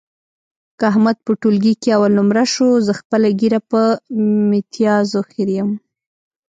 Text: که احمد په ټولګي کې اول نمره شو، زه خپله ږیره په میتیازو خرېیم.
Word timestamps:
که 0.77 0.83
احمد 0.91 1.17
په 1.25 1.31
ټولګي 1.41 1.73
کې 1.81 1.89
اول 1.97 2.11
نمره 2.19 2.45
شو، 2.53 2.69
زه 2.85 2.93
خپله 2.99 3.27
ږیره 3.39 3.59
په 3.71 3.81
میتیازو 4.51 5.19
خرېیم. 5.31 5.69